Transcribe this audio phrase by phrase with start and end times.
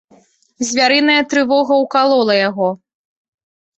[0.69, 2.67] Звярыная трывога ўкалола яго.